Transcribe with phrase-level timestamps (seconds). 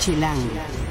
[0.00, 0.89] Chilango.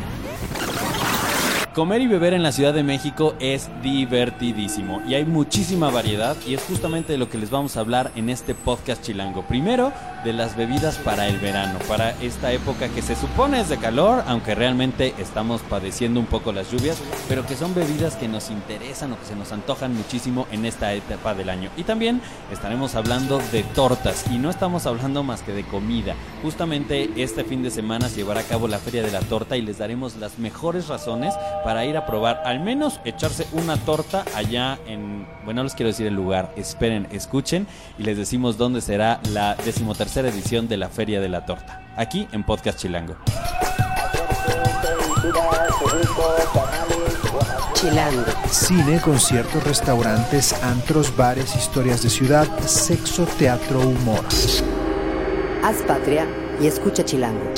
[1.79, 6.53] Comer y beber en la Ciudad de México es divertidísimo y hay muchísima variedad y
[6.53, 9.43] es justamente de lo que les vamos a hablar en este podcast chilango.
[9.43, 9.93] Primero,
[10.25, 14.25] de las bebidas para el verano, para esta época que se supone es de calor,
[14.27, 16.97] aunque realmente estamos padeciendo un poco las lluvias,
[17.29, 20.93] pero que son bebidas que nos interesan o que se nos antojan muchísimo en esta
[20.93, 21.69] etapa del año.
[21.77, 22.21] Y también
[22.51, 26.15] estaremos hablando de tortas y no estamos hablando más que de comida.
[26.43, 29.61] Justamente este fin de semana se llevará a cabo la Feria de la Torta y
[29.61, 34.77] les daremos las mejores razones para ir a probar, al menos echarse una torta allá
[34.87, 39.19] en, bueno, no les quiero decir el lugar, esperen, escuchen y les decimos dónde será
[39.31, 43.15] la decimotercera edición de la Feria de la Torta, aquí en Podcast Chilango.
[47.73, 48.25] Chilango.
[48.49, 54.25] Cine, conciertos, restaurantes, antros, bares, historias de ciudad, sexo, teatro, humor.
[55.63, 56.27] Haz patria
[56.61, 57.53] y escucha Chilango.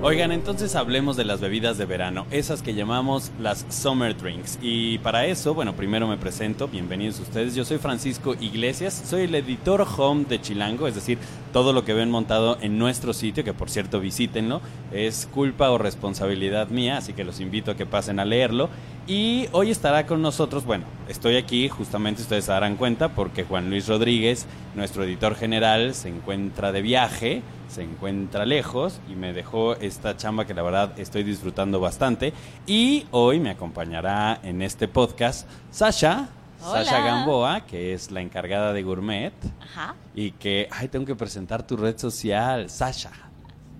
[0.00, 4.56] Oigan, entonces hablemos de las bebidas de verano, esas que llamamos las summer drinks.
[4.62, 7.56] Y para eso, bueno, primero me presento, bienvenidos ustedes.
[7.56, 11.18] Yo soy Francisco Iglesias, soy el editor home de Chilango, es decir,
[11.52, 14.60] todo lo que ven montado en nuestro sitio, que por cierto visítenlo,
[14.92, 18.70] es culpa o responsabilidad mía, así que los invito a que pasen a leerlo.
[19.08, 23.68] Y hoy estará con nosotros, bueno, estoy aquí, justamente ustedes se darán cuenta, porque Juan
[23.68, 29.74] Luis Rodríguez, nuestro editor general, se encuentra de viaje, se encuentra lejos y me dejó
[29.76, 32.32] esta chamba que la verdad estoy disfrutando bastante.
[32.66, 36.30] Y hoy me acompañará en este podcast Sasha.
[36.60, 36.84] Hola.
[36.84, 39.32] Sasha Gamboa, que es la encargada de Gourmet.
[39.60, 39.94] Ajá.
[40.14, 43.12] Y que, ay, tengo que presentar tu red social, Sasha.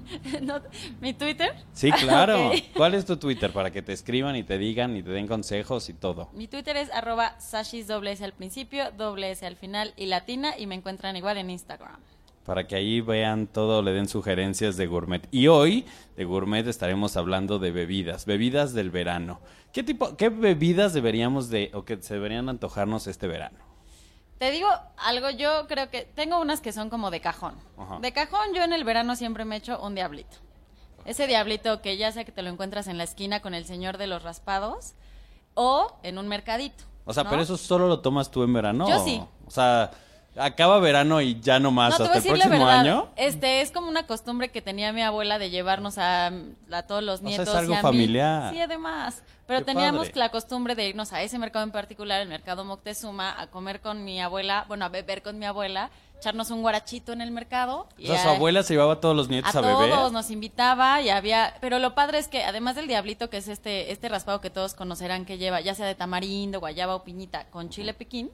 [0.43, 0.61] No,
[1.01, 1.55] ¿Mi Twitter?
[1.73, 2.53] Sí, claro.
[2.77, 5.89] ¿Cuál es tu Twitter para que te escriban y te digan y te den consejos
[5.89, 6.31] y todo?
[6.33, 10.57] Mi Twitter es arroba sashis doble S al principio, doble S al final y latina
[10.57, 12.01] y me encuentran igual en Instagram.
[12.49, 15.29] Para que ahí vean todo, le den sugerencias de gourmet.
[15.31, 15.85] Y hoy
[16.17, 19.39] de gourmet estaremos hablando de bebidas, bebidas del verano.
[19.71, 23.59] ¿Qué tipo, qué bebidas deberíamos de, o que se deberían antojarnos este verano?
[24.39, 24.67] Te digo
[24.97, 27.55] algo, yo creo que tengo unas que son como de cajón.
[27.77, 27.99] Ajá.
[27.99, 30.39] De cajón yo en el verano siempre me echo un diablito.
[31.05, 33.99] Ese diablito que ya sea que te lo encuentras en la esquina con el señor
[33.99, 34.95] de los raspados
[35.53, 36.85] o en un mercadito.
[37.05, 37.29] O sea, ¿no?
[37.29, 38.89] pero eso solo lo tomas tú en verano.
[38.89, 39.23] Yo sí.
[39.47, 39.91] O sea,
[40.39, 42.81] acaba verano y ya no más No, hasta el próximo verdad.
[42.81, 43.09] año.
[43.17, 46.29] Este es como una costumbre que tenía mi abuela de llevarnos a,
[46.73, 47.55] a todos los sea, es nietos.
[47.55, 47.83] algo y a mí.
[47.83, 48.53] familiar.
[48.53, 49.23] Sí, además.
[49.47, 50.21] Pero Qué teníamos padre.
[50.21, 54.05] la costumbre de irnos a ese mercado en particular, el mercado Moctezuma, a comer con
[54.05, 55.89] mi abuela, bueno, a beber con mi abuela,
[56.19, 57.81] echarnos un guarachito en el mercado.
[57.81, 59.91] O y sea, su a- abuela se llevaba a todos los nietos a a, beber.
[59.95, 63.49] todos nos invitaba y había, pero lo padre es que además del diablito, que es
[63.49, 67.47] este, este raspado que todos conocerán que lleva, ya sea de tamarindo, guayaba o piñita,
[67.49, 68.31] con chile piquín,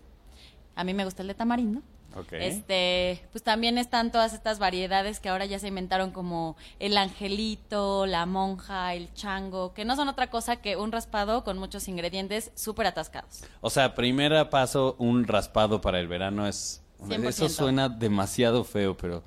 [0.75, 1.83] a mí me gusta el de tamarindo.
[2.31, 8.07] Este, pues también están todas estas variedades que ahora ya se inventaron como el angelito,
[8.07, 12.53] la monja, el chango, que no son otra cosa que un raspado con muchos ingredientes
[12.55, 13.43] súper atascados.
[13.61, 16.81] O sea, primera paso, un raspado para el verano es...
[17.01, 17.29] 100%.
[17.29, 19.25] Eso suena demasiado feo, pero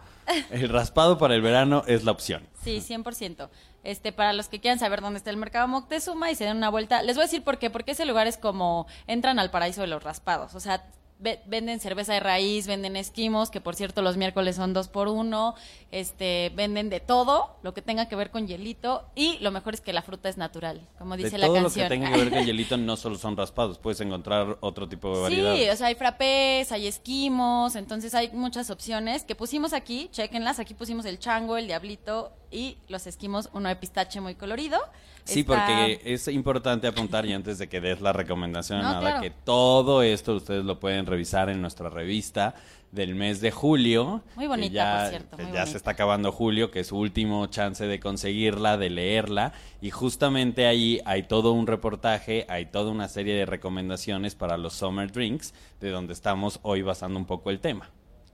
[0.49, 2.47] el raspado para el verano es la opción.
[2.63, 3.49] Sí, 100%.
[3.83, 6.69] Este, para los que quieran saber dónde está el mercado Moctezuma y se den una
[6.69, 9.81] vuelta, les voy a decir por qué, porque ese lugar es como entran al paraíso
[9.81, 10.87] de los raspados, o sea,
[11.19, 15.07] ve- venden cerveza de raíz, venden esquimos, que por cierto los miércoles son dos por
[15.07, 15.55] uno,
[15.91, 19.81] este, venden de todo, lo que tenga que ver con hielito y lo mejor es
[19.81, 21.85] que la fruta es natural, como dice de la todo canción.
[21.85, 25.15] lo que tenga que ver con hielito no solo son raspados, puedes encontrar otro tipo
[25.15, 25.63] de variedades.
[25.63, 30.59] Sí, o sea, hay frappés, hay esquimos, entonces hay muchas opciones que pusimos aquí, chequenlas,
[30.59, 34.79] aquí pusimos el chango, el diablito y los esquimos, uno de pistache muy colorido.
[35.23, 38.99] Sí, Está- porque es importante apuntar y antes de que des la recomendación, No, nada,
[39.01, 39.21] claro.
[39.21, 42.55] que todo esto ustedes lo pueden revisar en nuestra revista
[42.91, 44.21] del mes de julio.
[44.37, 45.65] Muy bonita, ya, por cierto, muy ya bonita.
[45.67, 49.51] se está acabando julio, que es su último chance de conseguirla, de leerla.
[49.81, 54.73] Y justamente ahí hay todo un reportaje, hay toda una serie de recomendaciones para los
[54.73, 57.89] summer drinks, de donde estamos hoy basando un poco el tema.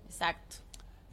[0.06, 0.58] Exacto.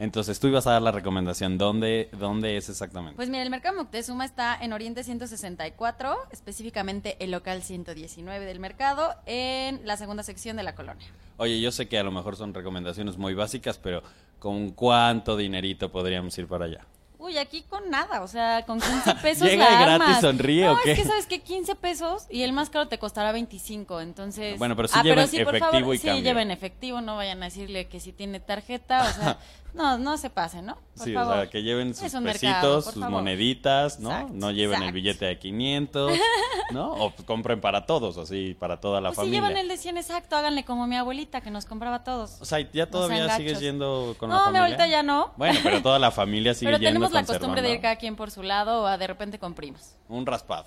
[0.00, 1.58] Entonces tú ibas a dar la recomendación.
[1.58, 3.16] ¿Dónde, dónde es exactamente?
[3.16, 9.14] Pues mira, el mercado Moctezuma está en Oriente 164, específicamente el local 119 del mercado,
[9.26, 11.06] en la segunda sección de la colonia.
[11.36, 14.02] Oye, yo sé que a lo mejor son recomendaciones muy básicas, pero
[14.38, 16.86] ¿con cuánto dinerito podríamos ir para allá?
[17.20, 20.20] Uy, aquí con nada, o sea, con 15 pesos Llega la gratis armas.
[20.22, 20.92] sonríe, no, ¿o qué?
[20.92, 24.58] es que sabes que 15 pesos y el más caro te costará 25, entonces...
[24.58, 26.24] Bueno, pero sí ah, lleven sí, por efectivo favor, y sí, cambio.
[26.24, 29.38] lleven efectivo, no vayan a decirle que si tiene tarjeta, o sea,
[29.74, 30.78] no, no se pase, ¿no?
[30.96, 31.34] Por sí, favor.
[31.34, 33.10] o sea, que lleven sus pesitos, mercado, por sus favor.
[33.10, 34.10] moneditas, ¿no?
[34.10, 34.94] Exacto, no lleven el exacto.
[34.94, 36.12] billete de 500,
[36.72, 36.92] ¿no?
[36.92, 39.40] O pues, compren para todos, así, para toda la Pues si familia.
[39.40, 42.38] llevan el de 100 exacto, háganle como mi abuelita que nos compraba a todos.
[42.40, 44.60] O sea, ¿ya todavía sigues yendo con la No, mi familia?
[44.62, 45.32] abuelita ya no.
[45.36, 48.16] Bueno, pero toda la familia sigue Pero yendo tenemos la costumbre de ir cada quien
[48.16, 49.94] por su lado o a de repente con primos.
[50.08, 50.66] Un raspado.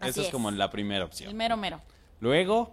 [0.00, 0.32] Así Eso es, es.
[0.32, 1.36] como la primera El opción.
[1.36, 1.80] mero mero.
[2.20, 2.70] Luego,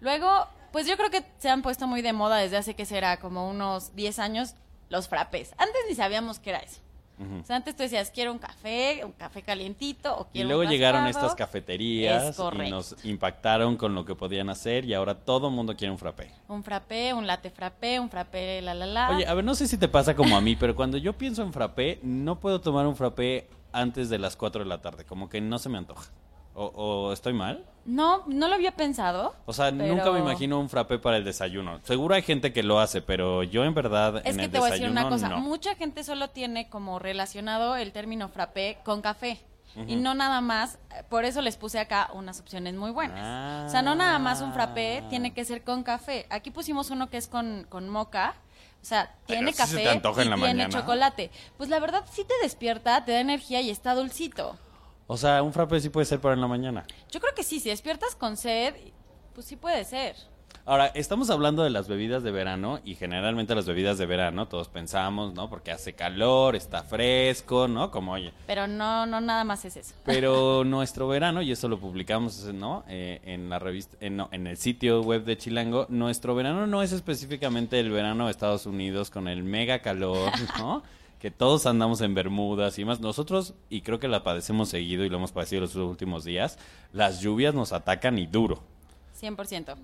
[0.00, 3.18] Luego, pues yo creo que se han puesto muy de moda desde hace que será
[3.20, 4.54] como unos 10 años
[4.88, 5.52] los frappés.
[5.58, 6.80] Antes ni sabíamos qué era eso.
[7.20, 10.68] O sea, antes tú decías, quiero un café, un café calientito o y luego un
[10.68, 15.48] llegaron estas cafeterías Es y nos impactaron con lo que podían hacer y ahora todo
[15.48, 16.30] el mundo quiere un frappé.
[16.48, 19.10] Un frappé, un latte frappé, un frappé la la la.
[19.10, 21.42] Oye, a ver, no sé si te pasa como a mí, pero cuando yo pienso
[21.42, 25.28] en frappé, no puedo tomar un frappé antes de las 4 de la tarde, como
[25.28, 26.10] que no se me antoja.
[26.54, 27.64] ¿O, o estoy mal?
[27.84, 29.34] No, no lo había pensado.
[29.46, 31.80] O sea, pero- nunca me imagino un frappé para el desayuno.
[31.84, 34.58] Seguro hay gente que lo hace, pero yo en verdad Es en que el te
[34.58, 35.38] voy a decir una cosa, no.
[35.38, 39.40] mucha gente solo tiene como relacionado el término frappé con café.
[39.86, 43.68] Y no nada más, por eso les puse acá unas opciones muy buenas.
[43.68, 46.26] O sea, no nada más un frappé tiene que ser con café.
[46.28, 48.34] Aquí pusimos uno que es con, con moca.
[48.82, 50.68] O sea, tiene se café antoja y tiene mañana.
[50.68, 51.30] chocolate.
[51.56, 54.58] Pues la verdad sí te despierta, te da energía y está dulcito.
[55.12, 56.84] O sea, un frappé sí puede ser para en la mañana.
[57.10, 58.74] Yo creo que sí, si despiertas con sed,
[59.34, 60.14] pues sí puede ser.
[60.64, 64.68] Ahora, estamos hablando de las bebidas de verano y generalmente las bebidas de verano todos
[64.68, 65.50] pensamos, ¿no?
[65.50, 67.90] Porque hace calor, está fresco, ¿no?
[67.90, 68.32] Como oye.
[68.46, 69.96] Pero no, no nada más es eso.
[70.04, 72.84] Pero nuestro verano, y eso lo publicamos, ¿no?
[72.86, 76.84] Eh, en la revista, en, no, en el sitio web de Chilango, nuestro verano no
[76.84, 80.30] es específicamente el verano de Estados Unidos con el mega calor,
[80.60, 80.84] ¿no?
[81.20, 82.98] Que todos andamos en Bermudas y más.
[82.98, 86.58] Nosotros, y creo que la padecemos seguido y lo hemos padecido los últimos días,
[86.92, 88.62] las lluvias nos atacan y duro.
[89.20, 89.76] 100%.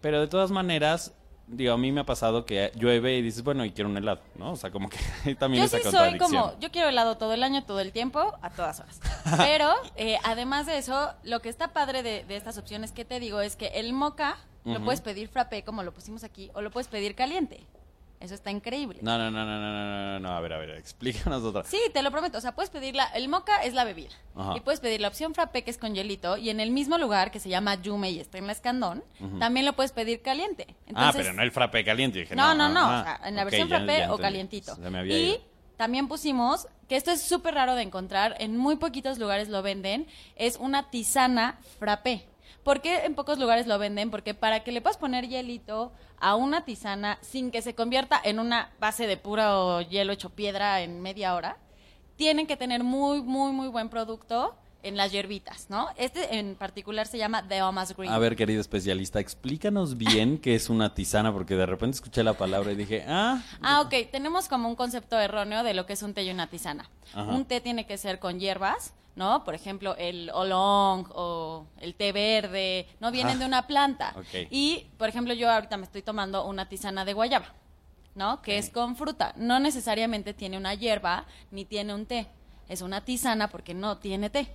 [0.00, 1.12] Pero de todas maneras,
[1.48, 4.20] digo, a mí me ha pasado que llueve y dices, bueno, y quiero un helado,
[4.36, 4.52] ¿no?
[4.52, 7.42] O sea, como que también Yo esa sí soy como, yo quiero helado todo el
[7.42, 9.00] año, todo el tiempo, a todas horas.
[9.38, 13.18] Pero, eh, además de eso, lo que está padre de, de estas opciones que te
[13.18, 16.72] digo es que el moca lo puedes pedir frappé, como lo pusimos aquí, o lo
[16.72, 17.64] puedes pedir caliente.
[18.18, 18.98] Eso está increíble.
[19.02, 21.64] No, no, no, no, no, no, no, no, a ver, a ver, explícanos otra.
[21.64, 22.38] Sí, te lo prometo.
[22.38, 23.04] O sea, puedes pedir la...
[23.08, 24.08] El moca es la bebida.
[24.34, 24.54] Ajá.
[24.56, 26.38] Y puedes pedir la opción frappé, que es con hielito.
[26.38, 29.04] Y en el mismo lugar, que se llama Yume y está en la Escandón,
[29.38, 30.66] también lo puedes pedir caliente.
[30.70, 32.20] ah, Entonces, pero no el frappé caliente.
[32.20, 32.80] Dije, No, no, no.
[32.80, 34.22] ah, o sea, en la ok, versión ya- frappé ya o entendí.
[34.22, 34.74] calientito.
[34.76, 35.38] Se me había y ido.
[35.76, 40.06] también pusimos, que esto es súper raro de encontrar, en muy poquitos lugares lo venden,
[40.36, 42.26] es una tisana frappé.
[42.66, 44.10] ¿Por qué en pocos lugares lo venden?
[44.10, 48.40] Porque para que le puedas poner hielito a una tisana sin que se convierta en
[48.40, 51.58] una base de puro hielo hecho piedra en media hora,
[52.16, 55.88] tienen que tener muy, muy, muy buen producto en las hierbitas, ¿no?
[55.96, 58.12] Este en particular se llama The Omas Green.
[58.12, 62.34] A ver, querido especialista, explícanos bien qué es una tisana, porque de repente escuché la
[62.34, 63.94] palabra y dije, ah, Ah, ok.
[64.10, 66.88] Tenemos como un concepto erróneo de lo que es un té y una tisana.
[67.14, 67.30] Ajá.
[67.32, 69.44] Un té tiene que ser con hierbas, ¿no?
[69.44, 73.40] Por ejemplo, el oolong o el té verde, no vienen Ajá.
[73.40, 74.12] de una planta.
[74.16, 74.48] Ok.
[74.50, 77.54] Y, por ejemplo, yo ahorita me estoy tomando una tisana de guayaba,
[78.14, 78.42] ¿no?
[78.42, 79.32] Que es con fruta.
[79.36, 82.28] No necesariamente tiene una hierba ni tiene un té.
[82.68, 84.52] Es una tisana porque no tiene té.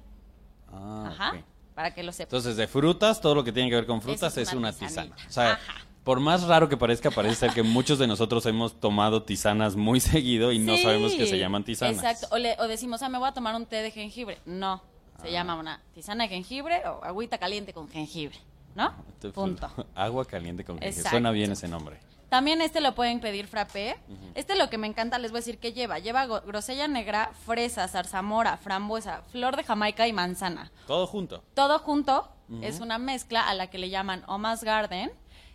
[0.73, 1.33] Ah, Ajá.
[1.75, 2.33] Para que lo sepas.
[2.33, 5.15] Entonces, de frutas, todo lo que tiene que ver con frutas es es una tisana.
[5.27, 5.73] O sea, Ajá.
[6.03, 9.99] por más raro que parezca, parece ser que muchos de nosotros hemos tomado tisanas muy
[10.01, 11.95] seguido y no sabemos que se llaman tisanas.
[11.97, 12.27] Exacto.
[12.35, 14.37] O, le- o decimos, ah, me voy a tomar un té de jengibre.
[14.45, 14.81] No.
[15.21, 15.31] Se Ah.
[15.31, 18.37] llama una tisana de jengibre o agüita caliente con jengibre.
[18.75, 18.93] ¿No?
[19.33, 19.69] Punto.
[19.95, 20.89] Agua caliente con jengibre.
[20.89, 21.09] Exacto.
[21.11, 21.99] Suena bien ese nombre.
[22.31, 23.97] También este lo pueden pedir frappé.
[24.35, 25.99] Este lo que me encanta, les voy a decir que lleva.
[25.99, 30.71] Lleva grosella negra, fresa, zarzamora, frambuesa, flor de jamaica y manzana.
[30.87, 31.43] Todo junto.
[31.53, 35.11] Todo junto es una mezcla a la que le llaman Omas Garden.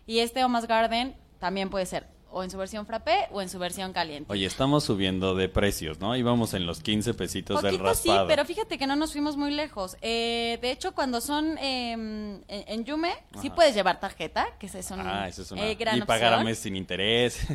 [0.07, 3.59] Y este Omas Garden también puede ser o en su versión frappé o en su
[3.59, 4.31] versión caliente.
[4.33, 6.15] Oye, estamos subiendo de precios, ¿no?
[6.17, 8.29] Íbamos en los 15 pesitos del Poquito sí, raspado.
[8.29, 9.97] pero fíjate que no nos fuimos muy lejos.
[10.03, 14.81] Eh, de hecho, cuando son eh, en, en Yume, sí puedes llevar tarjeta, que ese
[14.81, 15.65] es un Ah, eso es una...
[15.67, 16.45] eh, gran y pagar a opción.
[16.47, 17.47] mes sin interés.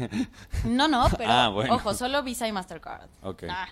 [0.65, 1.75] No, no, pero Ah, bueno.
[1.75, 3.09] ojo, solo Visa y Mastercard.
[3.23, 3.43] Ok.
[3.49, 3.67] Ah,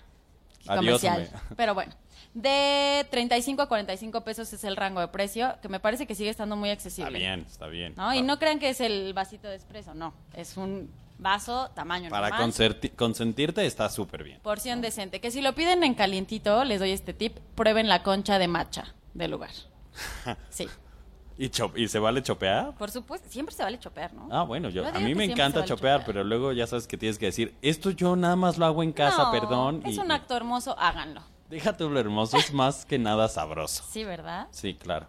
[0.66, 1.22] Adiós, comercial.
[1.22, 1.56] hombre.
[1.56, 1.92] Pero bueno,
[2.34, 6.30] de 35 a 45 pesos es el rango de precio, que me parece que sigue
[6.30, 7.08] estando muy accesible.
[7.08, 7.94] está bien, está bien.
[7.96, 8.14] ¿no?
[8.14, 10.14] Y no crean que es el vasito de espresso, no.
[10.34, 12.30] Es un vaso tamaño Para
[12.96, 14.40] consentirte está súper bien.
[14.42, 15.20] Porción decente.
[15.20, 18.94] Que si lo piden en calientito, les doy este tip, prueben la concha de matcha
[19.14, 19.50] del lugar.
[20.50, 20.68] Sí,
[21.42, 22.74] ¿Y, chop- ¿Y se vale chopear?
[22.76, 24.28] por supuesto, siempre se vale chopear, ¿no?
[24.30, 26.04] Ah, bueno, yo, Yo a mí me encanta vale chopear, chopear.
[26.06, 28.92] pero luego ya sabes que tienes que decir, esto yo nada más lo hago en
[28.92, 29.82] casa, No, perdón.
[29.86, 31.22] Es y- un acto hermoso, háganlo.
[31.48, 33.82] Déjate lo hermoso, es más que nada sabroso.
[33.90, 34.48] Sí, ¿verdad?
[34.50, 35.08] Sí, claro.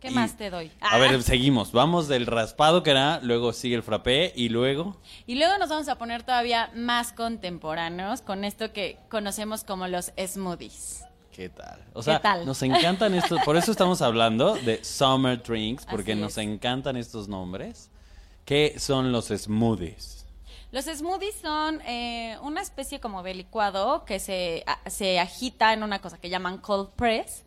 [0.00, 0.70] ¿Qué Y- más te doy?
[0.80, 1.70] A Ah, ver, seguimos.
[1.72, 4.96] Vamos del raspado que era, luego sigue el frappé y luego...
[5.26, 10.12] Y luego nos vamos a poner todavía más contemporáneos con esto que conocemos como los
[10.18, 11.04] smoothies.
[11.38, 11.80] ¿Qué tal?
[11.94, 12.44] O sea, tal?
[12.44, 17.90] nos encantan estos, por eso estamos hablando de summer drinks, porque nos encantan estos nombres.
[18.44, 20.26] ¿Qué son los smoothies?
[20.72, 25.84] Los smoothies son eh, una especie como de licuado que se, a- se agita en
[25.84, 27.44] una cosa que llaman cold press.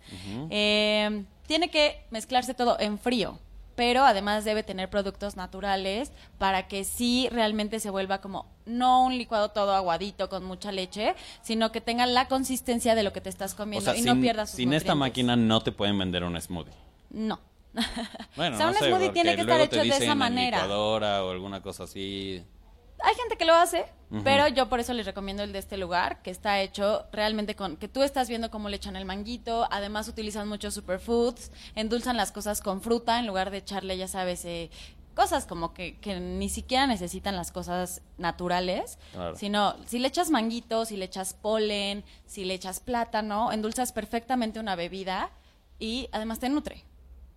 [0.50, 3.39] Eh, tiene que mezclarse todo en frío,
[3.75, 9.17] pero además debe tener productos naturales para que sí realmente se vuelva como no un
[9.17, 13.29] licuado todo aguadito con mucha leche, sino que tenga la consistencia de lo que te
[13.29, 15.97] estás O comiendo sea, y sin, no pierdas sus sin esta máquina no te pueden
[15.97, 16.73] vender un smoothie.
[17.09, 17.39] No.
[18.35, 20.57] Bueno, o sea, no un sé, smoothie tiene que estar hecho de esa manera.
[20.57, 22.43] licuadora o alguna cosa así.
[23.03, 23.85] Hay gente que lo hace,
[24.23, 27.77] pero yo por eso les recomiendo el de este lugar, que está hecho realmente con
[27.77, 32.31] que tú estás viendo cómo le echan el manguito, además utilizan muchos superfoods, endulzan las
[32.31, 34.69] cosas con fruta en lugar de echarle, ya sabes, eh,
[35.21, 39.35] cosas como que, que ni siquiera necesitan las cosas naturales, Claro.
[39.35, 44.59] sino si le echas manguito, si le echas polen, si le echas plátano, endulzas perfectamente
[44.59, 45.29] una bebida
[45.79, 46.83] y además te nutre,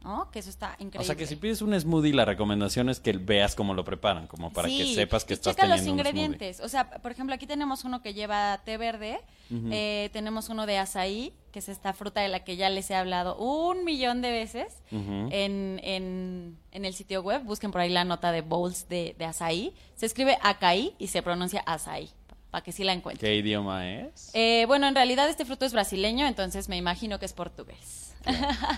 [0.02, 0.30] ¿no?
[0.30, 1.00] Que eso está increíble.
[1.00, 4.26] O sea que si pides un smoothie, la recomendación es que veas cómo lo preparan,
[4.26, 6.20] como para que sepas que y estás checa los teniendo un smoothie.
[6.24, 6.60] ingredientes.
[6.60, 10.78] O sea, por ejemplo, aquí tenemos uno que lleva té verde, eh, tenemos uno de
[10.78, 14.32] azaí, que es esta fruta de la que ya les he hablado un millón de
[14.32, 17.44] veces en, en el sitio web.
[17.44, 19.72] Busquen por ahí la nota de bowls de, de azaí.
[19.94, 22.10] Se escribe acaí y se pronuncia azaí,
[22.50, 23.30] para que sí la encuentren.
[23.30, 24.32] ¿Qué idioma es?
[24.34, 28.16] Eh, bueno, en realidad este fruto es brasileño, entonces me imagino que es portugués.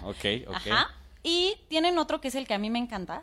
[0.03, 0.55] ok, ok.
[0.55, 0.91] Ajá.
[1.23, 3.23] Y tienen otro que es el que a mí me encanta,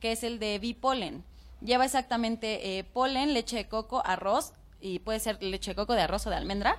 [0.00, 1.24] que es el de bipolen.
[1.60, 6.00] Lleva exactamente eh, polen, leche de coco, arroz, y puede ser leche de coco de
[6.00, 6.78] arroz o de almendra.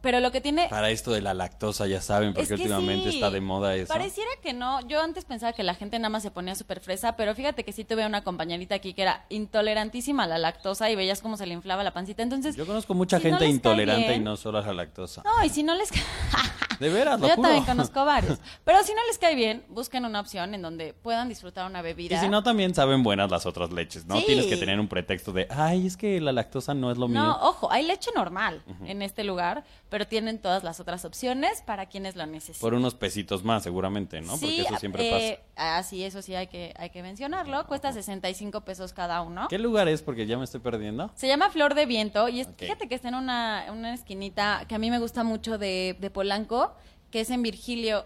[0.00, 0.68] Pero lo que tiene...
[0.68, 3.16] Para esto de la lactosa, ya saben, porque es que últimamente sí.
[3.16, 3.88] está de moda eso.
[3.88, 4.80] Pareciera que no.
[4.86, 7.72] Yo antes pensaba que la gente nada más se ponía súper fresa, pero fíjate que
[7.72, 11.46] sí tuve una compañerita aquí que era intolerantísima a la lactosa y veías cómo se
[11.46, 12.22] le inflaba la pancita.
[12.22, 15.22] Entonces, Yo conozco mucha si gente cae intolerante y no solo a la lactosa.
[15.22, 15.90] no, y si no les...
[16.80, 17.48] De veras, lo Yo juro.
[17.48, 18.38] también conozco varios.
[18.64, 22.16] Pero si no les cae bien, busquen una opción en donde puedan disfrutar una bebida.
[22.16, 24.16] Y si no, también saben buenas las otras leches, ¿no?
[24.16, 24.24] Sí.
[24.24, 27.22] Tienes que tener un pretexto de, ay, es que la lactosa no es lo mío.
[27.22, 31.86] No, ojo, hay leche normal en este lugar, pero tienen todas las otras opciones para
[31.86, 32.60] quienes lo necesiten.
[32.60, 34.32] Por unos pesitos más, seguramente, ¿no?
[34.38, 37.66] Porque eso siempre eh, Ah, sí, eso sí hay que, hay que mencionarlo.
[37.66, 39.34] Cuesta 65 pesos cada uno.
[39.42, 39.48] pasa.
[39.48, 40.00] ¿Qué lugar es?
[40.00, 41.10] Porque ya me estoy perdiendo.
[41.16, 44.74] Se llama Flor de Viento y es- fíjate que está en una, una esquinita que
[44.74, 46.72] a mí me gusta mucho de, de Polanco,
[47.10, 48.04] que es en Virgilio.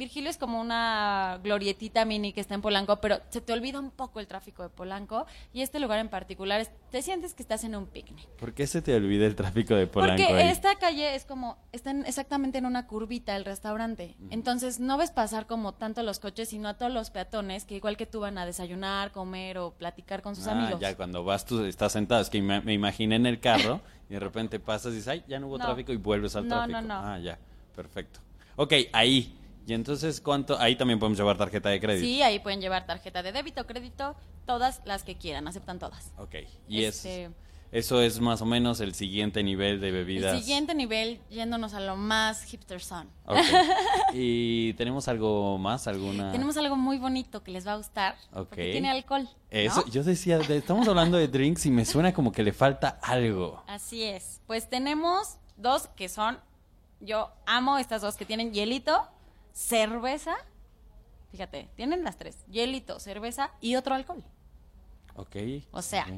[0.00, 3.90] Virgilio es como una glorietita mini que está en Polanco, pero se te olvida un
[3.90, 7.62] poco el tráfico de Polanco y este lugar en particular, es- te sientes que estás
[7.64, 8.26] en un picnic.
[8.38, 10.48] ¿Por qué se te olvida el tráfico de Polanco Porque ahí?
[10.48, 14.16] esta calle es como, está en- exactamente en una curvita el restaurante.
[14.30, 17.96] Entonces no ves pasar como tanto los coches, sino a todos los peatones que igual
[17.98, 20.80] que tú van a desayunar, comer o platicar con sus Ah, amigos.
[20.80, 24.14] ya cuando vas tú estás sentado, es que me, me imaginé en el carro y
[24.14, 25.66] de repente pasas y dices, ay, ya no hubo No.
[25.66, 26.80] tráfico y vuelves al No, tráfico.
[26.80, 26.94] no, no.
[27.06, 27.38] Ah, ya,
[27.76, 28.20] perfecto.
[28.56, 29.36] Ok, ahí.
[29.66, 30.58] Y entonces, ¿cuánto?
[30.58, 32.04] Ahí también podemos llevar tarjeta de crédito.
[32.06, 36.12] Sí, ahí pueden llevar tarjeta de débito, crédito, todas las que quieran, aceptan todas.
[36.18, 36.34] Ok,
[36.68, 37.30] y Este- es,
[37.72, 40.34] eso es más o menos el siguiente nivel de bebidas.
[40.34, 43.08] El siguiente nivel, yéndonos a lo más hipster son.
[43.26, 43.36] Ok.
[44.12, 45.86] ¿Y tenemos algo más?
[45.86, 46.32] ¿Alguna?
[46.32, 48.16] Tenemos algo muy bonito que les va a gustar.
[48.32, 48.48] Ok.
[48.48, 49.22] Porque tiene alcohol.
[49.22, 49.30] ¿no?
[49.50, 52.98] Eso, yo decía, de- estamos hablando de drinks y me suena como que le falta
[53.02, 53.62] algo.
[53.68, 54.40] Así es.
[54.48, 56.38] Pues tenemos dos que son,
[57.00, 59.06] yo amo estas dos que tienen hielito,
[59.52, 60.34] cerveza.
[61.30, 62.44] Fíjate, tienen las tres.
[62.48, 64.24] Hielito, cerveza y otro alcohol.
[65.14, 65.36] Ok.
[65.70, 66.08] O sea, ok.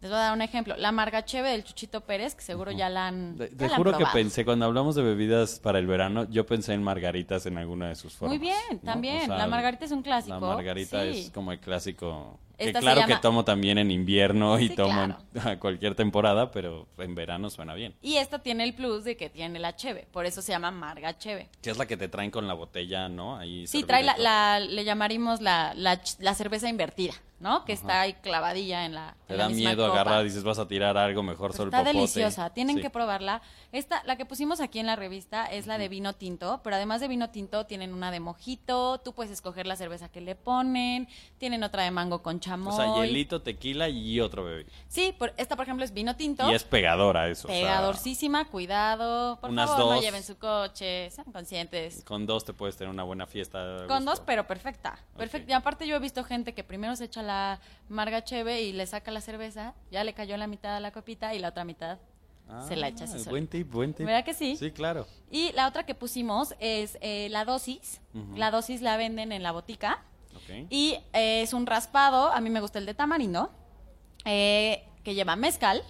[0.00, 0.76] les voy a dar un ejemplo.
[0.76, 3.76] La Margacheve del Chuchito Pérez, que seguro ya la han, Te, ya te la han
[3.76, 7.58] juro que pensé, cuando hablamos de bebidas para el verano, yo pensé en margaritas en
[7.58, 8.36] alguna de sus formas.
[8.36, 8.78] Muy bien, ¿no?
[8.80, 9.22] también.
[9.22, 10.34] O sea, la margarita es un clásico.
[10.34, 11.08] La margarita Sí.
[11.20, 12.38] es como el clásico.
[12.58, 15.58] Que Esta se claro que tomo también en invierno y tomo claro.
[15.60, 17.94] cualquier temporada, pero en verano suena bien.
[18.02, 21.16] Y esta tiene el plus de que tiene la cheve, por eso se llama Marga
[21.16, 21.48] Cheve.
[21.62, 23.36] Que es la que te traen con la botella, ¿no?
[23.36, 27.64] Ahí Sí, trae la, le llamaríamos la, la, cerveza invertida, ¿no?
[27.64, 30.00] Que está ahí clavadilla en la Te en la da misma miedo copa.
[30.00, 31.96] agarrar, dices, vas a tirar algo, mejor solo el está popote.
[31.96, 32.82] deliciosa, tienen Sí.
[32.82, 33.40] que probarla.
[33.70, 37.00] Esta, la que pusimos aquí en la revista es la de vino tinto, pero además
[37.00, 41.06] de vino tinto tienen una de mojito, tú puedes escoger la cerveza que le ponen,
[41.38, 42.76] tienen otra de mango con O chamoy.
[42.76, 44.66] sea, hielito, tequila y otro bebé.
[44.88, 46.50] Sí, por, esta por ejemplo es vino tinto.
[46.50, 47.48] Y es pegadora eso.
[47.48, 49.38] o sea, Pegadorcísima, cuidado.
[49.40, 50.04] Por Unas favor, no dos.
[50.04, 52.02] lleven su coche, sean conscientes.
[52.04, 53.84] con dos te puedes tener una buena fiesta.
[53.88, 54.98] Con dos, pero perfecta.
[55.16, 55.50] Perfecta.
[55.50, 58.86] Y aparte yo he visto gente que primero se echa la marga cheve y le
[58.86, 61.98] saca la cerveza, ya le cayó la mitad a la copita y la otra mitad
[62.66, 63.28] se la echa así Ah.
[63.30, 64.06] Buen tip, buen tip.
[64.06, 64.56] ¿Verdad que sí?
[64.56, 65.06] Sí, claro.
[65.30, 68.00] Y la otra que pusimos es eh, la dosis.
[68.36, 70.02] La dosis la venden en la botica.
[70.70, 73.50] Y eh, es un raspado, a mí me gusta el de tamarindo,
[74.24, 75.82] eh, que lleva mezcal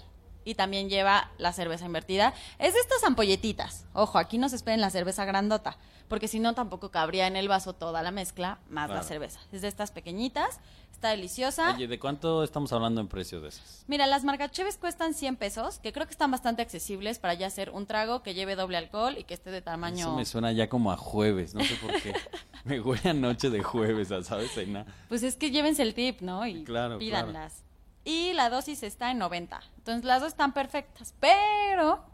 [0.45, 2.33] y también lleva la cerveza invertida.
[2.59, 3.87] Es de estas ampolletitas.
[3.93, 5.77] Ojo, aquí no se esperen la cerveza grandota,
[6.09, 9.41] porque si no tampoco cabría en el vaso toda la mezcla más la cerveza.
[9.53, 10.61] Es de estas pequeñitas,
[10.91, 11.75] está deliciosa.
[11.75, 13.85] Oye, ¿de cuánto estamos hablando en precio de esas?
[13.89, 17.71] Mira, las marcacheves cuestan 100 pesos, que creo que están bastante accesibles para ya hacer
[17.71, 19.99] un trago que lleve doble alcohol y que esté de tamaño...
[19.99, 22.15] Eso me suena ya como a jueves, no sé por qué.
[22.65, 24.53] me huele a noche de jueves, ¿sabes?
[24.53, 24.87] Cena.
[25.09, 26.47] Pues es que llévense el tip, ¿no?
[26.47, 27.65] Y Claro, pídanlas.
[28.05, 29.61] Y la dosis está en 90.
[29.79, 31.15] Entonces las dos están perfectas.
[31.21, 32.05] Pero,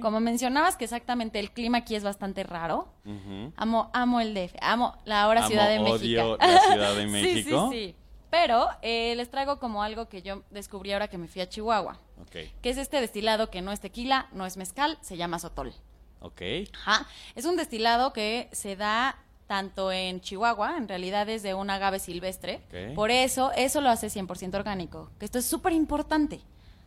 [0.00, 3.52] como mencionabas que exactamente el clima aquí es bastante raro, Ujú.
[3.56, 6.36] amo, amo el DF, amo la ahora Amo, Ciudad de odio México.
[6.40, 7.68] la Ciudad de Sí, México.
[7.70, 7.94] Sí, sí,
[8.30, 11.98] Pero eh, les traigo como algo que yo descubrí ahora que me fui a Chihuahua.
[12.22, 15.74] Ok, Que es este destilado que no es tequila, no es mezcal, se llama sotol.
[16.20, 16.40] ok.
[16.86, 17.06] Ajá.
[17.34, 21.98] Es un destilado que se da tanto en Chihuahua, en realidad es de un agave
[21.98, 22.62] silvestre.
[22.94, 25.10] Por eso, eso lo hace 100% orgánico.
[25.18, 26.40] Que esto es súper importante.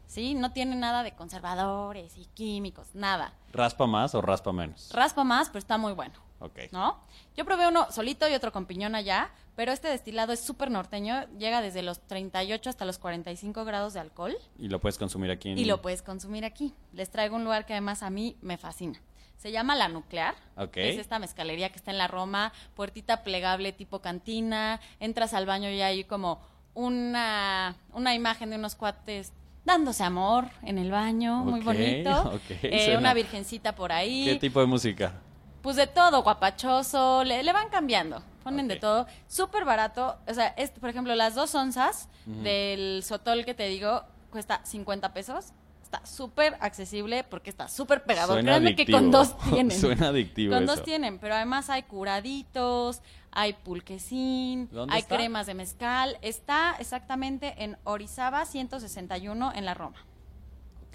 [0.07, 0.35] ¿Sí?
[0.35, 3.33] No tiene nada de conservadores y químicos, nada.
[3.51, 4.89] ¿Raspa más o raspa menos?
[4.93, 6.13] Raspa más, pero está muy bueno.
[6.39, 6.59] Ok.
[6.71, 6.99] ¿No?
[7.35, 11.25] Yo probé uno solito y otro con piñón allá, pero este destilado es súper norteño,
[11.37, 15.49] llega desde los 38 hasta los 45 grados de alcohol Y lo puedes consumir aquí
[15.49, 15.57] en...
[15.57, 16.73] y lo puedes consumir aquí.
[16.93, 18.99] Les traigo un lugar que además a mí me fascina.
[19.37, 20.35] Se llama La Nuclear.
[20.57, 20.77] Ok.
[20.77, 24.79] Es esta mezcalería que está en la Roma, puertita plegable tipo cantina.
[24.99, 26.39] Entras al baño y hay como
[26.73, 32.21] una, una imagen de unos cuates dándose amor en el baño, muy bonito.
[32.35, 34.25] ok, Eh, una virgencita por ahí.
[34.25, 35.13] ¿Qué tipo de música?
[35.61, 40.49] Pues de todo, guapachoso, le, le van cambiando, ponen de todo, súper barato, o sea,
[40.57, 45.53] este, por ejemplo, las dos onzas del sotol que te digo cuesta 50 pesos,
[45.95, 49.77] está súper accesible porque está súper pegado, créanme que con dos tienen.
[49.79, 50.75] Suena adictivo Con eso.
[50.75, 55.15] dos tienen, pero además hay curaditos, hay pulquecín, ¿Dónde hay está?
[55.15, 59.97] cremas de mezcal, está exactamente en Orizaba 161 en la Roma.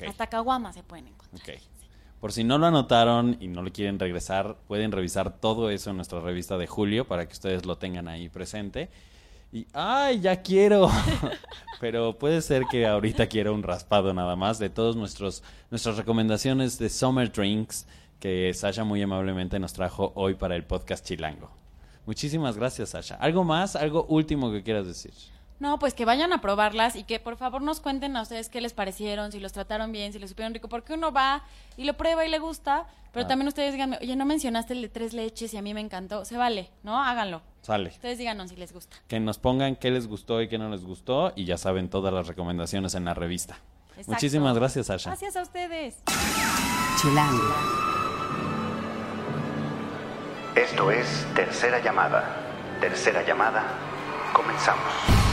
[0.07, 1.59] Hasta Caguama se pueden encontrar.
[2.21, 5.97] Por si no lo anotaron y no lo quieren regresar, pueden revisar todo eso en
[5.97, 8.90] nuestra revista de julio para que ustedes lo tengan ahí presente.
[9.52, 10.88] Y, ¡ay, ya quiero!
[11.80, 16.78] Pero puede ser que ahorita quiera un raspado nada más de todos nuestros nuestras recomendaciones
[16.78, 17.87] de Summer Drinks
[18.21, 21.51] que Sasha muy amablemente nos trajo hoy para el podcast Chilango.
[22.07, 23.14] Muchísimas gracias, Sasha.
[23.16, 23.77] ¿Algo más?
[23.77, 25.12] ¿Algo último que quieras decir?
[25.61, 28.61] No, pues que vayan a probarlas y que por favor nos cuenten a ustedes qué
[28.62, 31.44] les parecieron, si los trataron bien, si les supieron rico, porque uno va
[31.77, 33.29] y lo prueba y le gusta, pero Ah.
[33.29, 36.25] también ustedes díganme, oye, no mencionaste el de tres leches y a mí me encantó,
[36.25, 37.01] se vale, ¿no?
[37.03, 37.42] Háganlo.
[37.61, 37.90] Sale.
[37.90, 38.96] Ustedes díganos si les gusta.
[39.07, 42.12] que nos pongan qué les gustó y qué no les gustó y ya saben todas
[42.14, 43.59] las recomendaciones en la revista.
[43.90, 44.12] Exacto.
[44.12, 45.11] Muchísimas gracias, Sasha.
[45.11, 46.03] Gracias a ustedes.
[47.03, 47.55] Chilango.
[50.57, 52.35] Esto es Tercera Llamada.
[52.81, 53.62] Tercera Llamada.
[54.33, 55.30] Comenzamos.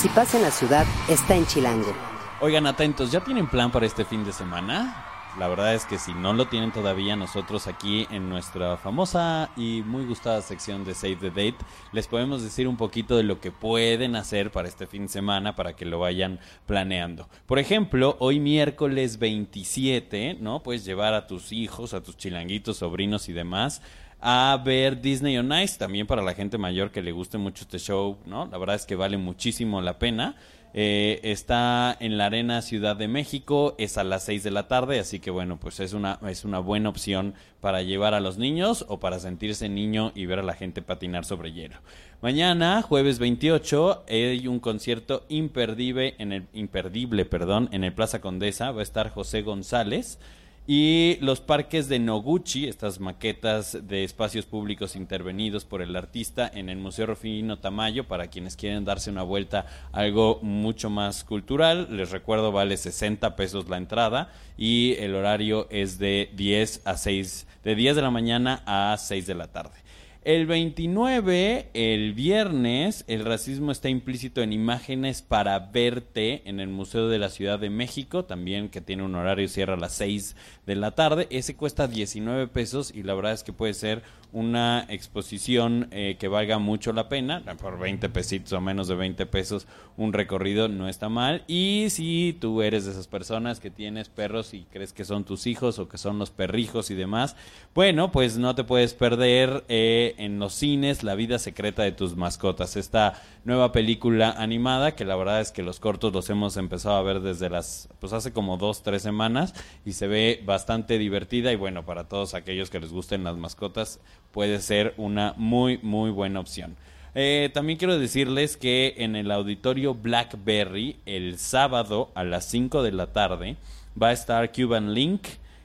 [0.00, 1.92] Si pasa en la ciudad, está en Chilango.
[2.40, 5.04] Oigan, atentos, ¿ya tienen plan para este fin de semana?
[5.38, 9.82] La verdad es que si no lo tienen todavía, nosotros aquí en nuestra famosa y
[9.84, 11.58] muy gustada sección de Save the Date,
[11.92, 15.54] les podemos decir un poquito de lo que pueden hacer para este fin de semana
[15.54, 17.28] para que lo vayan planeando.
[17.44, 20.62] Por ejemplo, hoy miércoles 27, ¿no?
[20.62, 23.82] Puedes llevar a tus hijos, a tus chilanguitos, sobrinos y demás
[24.20, 27.78] a ver Disney on Ice, también para la gente mayor que le guste mucho este
[27.78, 28.46] show, ¿no?
[28.46, 30.36] La verdad es que vale muchísimo la pena.
[30.72, 35.00] Eh, está en la Arena Ciudad de México, es a las 6 de la tarde,
[35.00, 38.84] así que bueno, pues es una, es una buena opción para llevar a los niños
[38.88, 41.76] o para sentirse niño y ver a la gente patinar sobre hielo.
[42.22, 48.70] Mañana, jueves 28, hay un concierto imperdible en el, imperdible, perdón, en el Plaza Condesa,
[48.70, 50.20] va a estar José González.
[50.66, 56.68] Y los parques de Noguchi, estas maquetas de espacios públicos intervenidos por el artista en
[56.68, 61.88] el Museo Rufino Tamayo, para quienes quieren darse una vuelta algo mucho más cultural.
[61.90, 67.46] Les recuerdo, vale 60 pesos la entrada y el horario es de 10 a 6,
[67.64, 69.80] de 10 de la mañana a 6 de la tarde.
[70.22, 77.08] El 29, el viernes, el racismo está implícito en imágenes para verte en el Museo
[77.08, 80.76] de la Ciudad de México, también que tiene un horario cierra a las 6 de
[80.76, 81.26] la tarde.
[81.30, 84.02] Ese cuesta 19 pesos y la verdad es que puede ser
[84.32, 87.42] una exposición eh, que valga mucho la pena.
[87.60, 91.44] Por 20 pesitos o menos de 20 pesos, un recorrido no está mal.
[91.48, 95.46] Y si tú eres de esas personas que tienes perros y crees que son tus
[95.46, 97.36] hijos o que son los perrijos y demás,
[97.74, 102.16] bueno, pues no te puedes perder eh, en los cines La vida secreta de tus
[102.16, 102.76] mascotas.
[102.76, 107.02] Esta nueva película animada que la verdad es que los cortos los hemos empezado a
[107.02, 111.56] ver desde las, pues hace como dos, tres semanas y se ve bastante divertida y
[111.56, 114.00] bueno, para todos aquellos que les gusten las mascotas
[114.32, 116.76] puede ser una muy, muy buena opción.
[117.14, 122.92] Eh, también quiero decirles que en el auditorio Blackberry, el sábado a las 5 de
[122.92, 123.56] la tarde,
[124.00, 125.22] va a estar Cuban Link,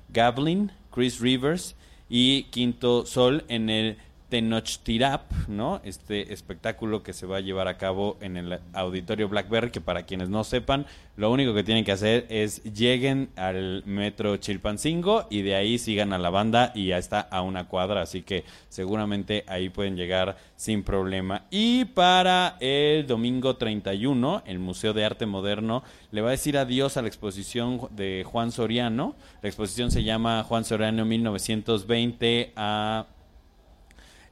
[0.10, 1.76] Gablin, Chris Rivers
[2.10, 3.98] y Quinto Sol en el
[4.30, 5.82] Tenochtirap, ¿no?
[5.84, 10.04] Este espectáculo que se va a llevar a cabo en el auditorio Blackberry, que para
[10.04, 10.86] quienes no sepan,
[11.18, 16.12] lo único que tienen que hacer es lleguen al metro Chilpancingo y de ahí sigan
[16.12, 20.38] a la banda y ya está a una cuadra, así que seguramente ahí pueden llegar
[20.56, 21.44] sin problema.
[21.52, 26.98] Y para el domingo 31, el Museo de Arte Moderno le va a decir adiós
[26.98, 29.16] a la exposición de Juan Soriano.
[29.42, 33.06] La exposición se llama Juan Soriano 1920 a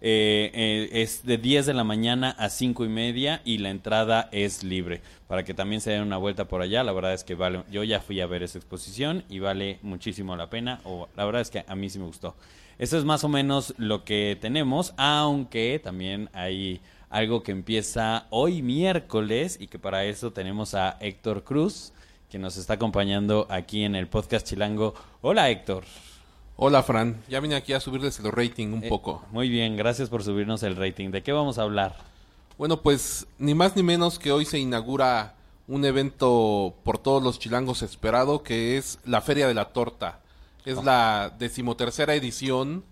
[0.06, 4.28] eh, eh, es de 10 de la mañana a 5 y media y la entrada
[4.34, 6.84] es libre para que también se den una vuelta por allá.
[6.84, 10.36] La verdad es que vale, yo ya fui a ver esa exposición y vale muchísimo
[10.36, 10.82] la pena.
[10.84, 12.36] O la verdad es que a mí sí me gustó.
[12.78, 18.62] Eso es más o menos lo que tenemos, aunque también hay algo que empieza hoy
[18.62, 21.94] miércoles y que para eso tenemos a Héctor Cruz
[22.30, 24.96] que nos está acompañando aquí en el podcast Chilango.
[25.22, 25.86] Hola Héctor.
[26.56, 29.24] Hola Fran, ya vine aquí a subirles el rating un Eh, poco.
[29.32, 31.10] Muy bien, gracias por subirnos el rating.
[31.10, 31.98] ¿De qué vamos a hablar?
[32.58, 35.36] Bueno, pues ni más ni menos que hoy se inaugura
[35.68, 40.20] un evento por todos los chilangos esperado que es la Feria de la Torta.
[40.66, 42.86] Es la decimotercera edición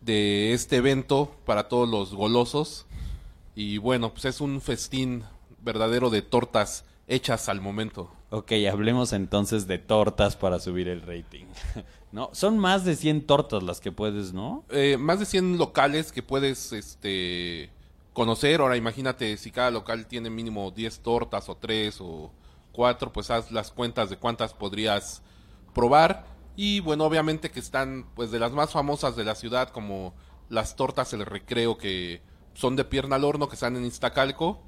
[0.00, 2.86] de este evento para todos los golosos.
[3.54, 5.24] Y bueno, pues es un festín
[5.62, 8.10] verdadero de tortas hechas al momento.
[8.30, 11.46] Ok, hablemos entonces de tortas para subir el rating.
[12.12, 14.64] no, son más de 100 tortas las que puedes, ¿no?
[14.70, 17.70] Eh, más de 100 locales que puedes este
[18.12, 18.60] conocer.
[18.60, 22.32] Ahora imagínate si cada local tiene mínimo 10 tortas o 3 o
[22.72, 25.22] 4, pues haz las cuentas de cuántas podrías
[25.74, 26.26] probar.
[26.56, 30.14] Y bueno, obviamente que están pues de las más famosas de la ciudad como
[30.48, 32.22] las tortas El Recreo que
[32.54, 34.62] son de pierna al horno que están en Iztacalco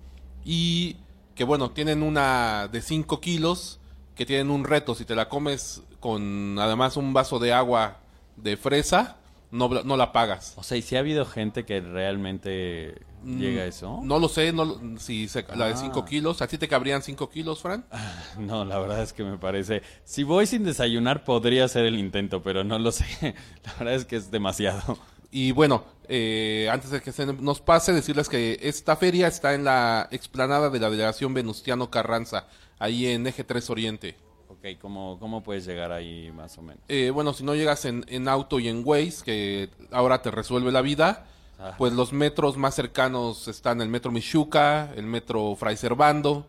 [0.45, 0.97] y
[1.39, 3.79] que bueno, tienen una de 5 kilos
[4.17, 7.99] que tienen un reto, si te la comes con además un vaso de agua
[8.37, 9.17] de fresa,
[9.53, 10.55] no, no la pagas.
[10.57, 13.99] O sea, ¿y si ha habido gente que realmente llega a eso?
[14.03, 15.77] Mm, No lo sé, no, si se- la de Ah.
[15.77, 17.85] 5 kilos, ¿a ti te cabrían 5 kilos, Fran?
[18.39, 19.83] No, la verdad es que me parece...
[20.05, 23.07] Si voy sin desayunar podría hacer el intento, pero no lo sé.
[23.65, 24.99] La verdad es que es demasiado.
[25.31, 29.65] Y bueno, eh, antes de que se nos pase, decirles que esta feria está en
[29.65, 32.47] la explanada de la delegación Venustiano Carranza,
[32.79, 34.17] ahí en Eje 3 Oriente.
[34.49, 36.83] Ok, ¿cómo, cómo puedes llegar ahí más o menos?
[36.89, 40.73] Eh, bueno, si no llegas en, en auto y en Waze, que ahora te resuelve
[40.73, 41.27] la vida,
[41.61, 41.75] Ah.
[41.77, 46.47] pues los metros más cercanos están el metro Michuca, el metro Fray Servando,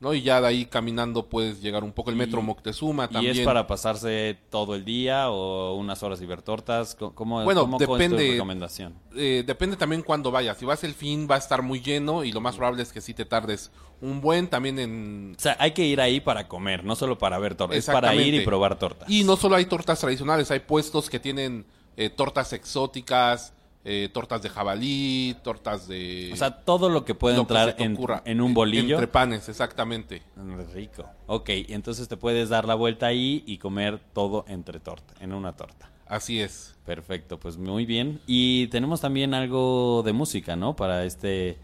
[0.00, 0.14] ¿no?
[0.14, 3.36] Y ya de ahí caminando puedes llegar un poco el metro Y- Moctezuma ¿Y también.
[3.38, 6.94] es para pasarse todo el día o unas horas y ver tortas?
[6.94, 8.30] ¿Cómo, cómo, Bueno, cómo- tu depende.
[8.32, 8.94] recomendación?
[9.14, 10.56] Eh, depende también cuándo vayas.
[10.58, 13.00] Si vas el fin va a estar muy lleno y lo más probable es que
[13.00, 15.34] sí te tardes un buen también en...
[15.36, 17.76] O sea, hay que ir ahí para comer, no solo para ver tortas.
[17.78, 19.08] Es para ir y probar tortas.
[19.10, 21.66] Y no solo hay tortas tradicionales, hay puestos que tienen
[21.98, 23.52] eh, tortas exóticas,
[23.84, 26.30] eh, tortas de jabalí, tortas de...
[26.32, 28.96] O sea, todo lo que puede lo entrar en, un bolillo.
[28.96, 30.22] Entre panes, exactamente.
[30.74, 31.06] Rico.
[31.26, 35.52] Ok, entonces te puedes dar la vuelta ahí y comer todo entre torta, en una
[35.52, 35.90] torta.
[36.06, 36.74] Así es.
[36.84, 38.20] Perfecto, pues muy bien.
[38.26, 40.74] Y tenemos también algo de música, ¿no?
[40.74, 41.56] Para este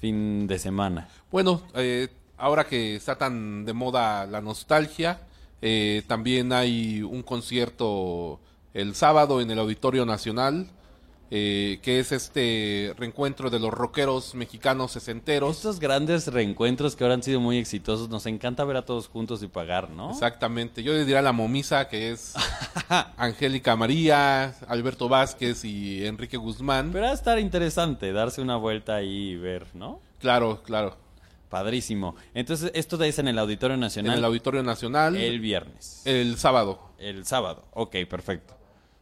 [0.00, 1.08] fin de semana.
[1.30, 5.20] Bueno, eh, ahora que está tan de moda la nostalgia,
[5.60, 8.40] eh, también hay un concierto
[8.74, 10.68] el sábado en el Auditorio Nacional,
[11.34, 15.56] eh, que es este reencuentro de los rockeros mexicanos sesenteros.
[15.56, 19.42] Estos grandes reencuentros que ahora han sido muy exitosos, nos encanta ver a todos juntos
[19.42, 20.10] y pagar, ¿no?
[20.10, 20.82] Exactamente.
[20.82, 22.34] Yo le diría la momisa, que es
[23.16, 26.90] Angélica María, Alberto Vázquez y Enrique Guzmán.
[26.92, 30.00] Pero va a estar interesante darse una vuelta ahí y ver, ¿no?
[30.20, 30.98] Claro, claro.
[31.48, 32.14] Padrísimo.
[32.34, 36.04] Entonces, esto es en el Auditorio En Nacional el Auditorio Nacional el el, viernes.
[36.36, 36.78] sábado.
[36.98, 37.64] El sábado.
[37.72, 38.54] Ok, perfecto.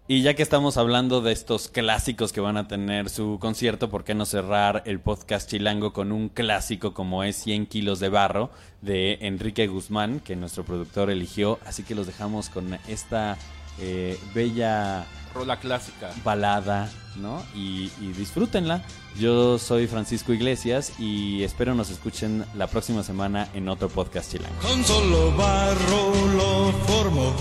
[0.08, 4.02] Y ya que estamos hablando de estos clásicos que van a tener su concierto, ¿por
[4.02, 8.50] qué no cerrar el podcast chilango con un clásico como es 100 kilos de barro
[8.82, 11.60] de Enrique Guzmán, que nuestro productor eligió?
[11.64, 13.38] Así que los dejamos con esta
[13.78, 16.10] eh, bella Rola clásica.
[16.24, 17.40] balada, ¿no?
[17.54, 18.82] Y, y disfrútenla.
[19.16, 24.56] Yo soy Francisco Iglesias y espero nos escuchen la próxima semana en otro podcast chilango.
[24.60, 27.32] Con solo barro lo formó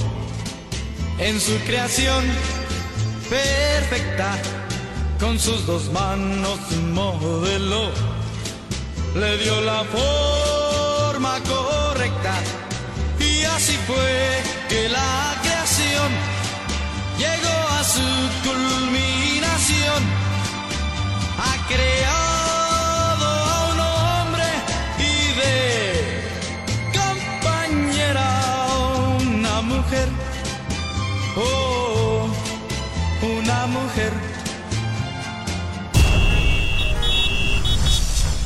[1.20, 2.26] en su creación
[3.30, 4.38] perfecta.
[5.20, 6.60] Con sus dos manos
[6.94, 7.92] modeló,
[9.16, 12.34] le dio la forma correcta.
[13.20, 15.42] Y así fue que la